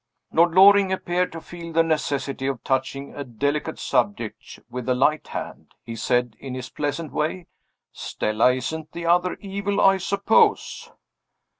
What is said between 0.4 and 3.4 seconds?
Loring appeared to feel the necessity of touching a